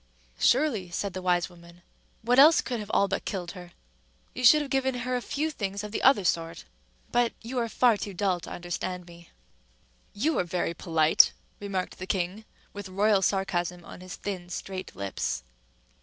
[0.39, 1.83] "Surely," said the wise woman:
[2.23, 3.71] "what else could have all but killed her?
[4.33, 6.65] You should have given her a few things of the other sort.
[7.11, 9.29] But you are far too dull to understand me."
[10.15, 15.43] "You are very polite," remarked the king, with royal sarcasm on his thin, straight lips.